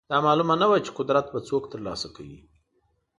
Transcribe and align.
دا 0.11 0.17
معلومه 0.27 0.55
نه 0.61 0.67
وه 0.69 0.77
چې 0.85 0.91
قدرت 0.97 1.25
به 1.33 1.39
څوک 1.49 1.63
ترلاسه 1.73 2.07
کوي. 2.15 2.39